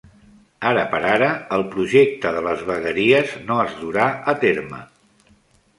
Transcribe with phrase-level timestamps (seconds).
[0.69, 1.27] Ara per ara
[1.57, 4.83] el projecte de les vegueries no es durà a terme.